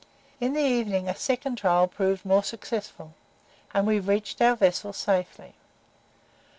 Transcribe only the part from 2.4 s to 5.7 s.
successful, and we reached our vessel safely.